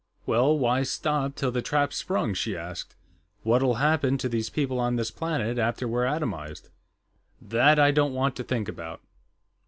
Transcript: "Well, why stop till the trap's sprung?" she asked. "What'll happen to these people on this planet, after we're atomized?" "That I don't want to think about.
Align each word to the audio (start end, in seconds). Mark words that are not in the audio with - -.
"Well, 0.25 0.57
why 0.57 0.81
stop 0.81 1.35
till 1.35 1.51
the 1.51 1.61
trap's 1.61 1.97
sprung?" 1.97 2.33
she 2.33 2.57
asked. 2.57 2.95
"What'll 3.43 3.75
happen 3.75 4.17
to 4.17 4.27
these 4.27 4.49
people 4.49 4.79
on 4.79 4.95
this 4.95 5.11
planet, 5.11 5.59
after 5.59 5.87
we're 5.87 6.05
atomized?" 6.07 6.69
"That 7.39 7.77
I 7.77 7.91
don't 7.91 8.11
want 8.15 8.35
to 8.37 8.43
think 8.43 8.67
about. 8.67 9.01